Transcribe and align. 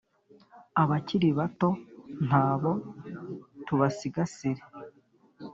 abakiri 0.81 1.29
bato 1.39 1.69
ntabo 2.27 2.71
tubasigasire 3.65 4.61